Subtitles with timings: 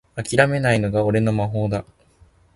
[0.15, 1.85] あきらめないのが俺の魔法だ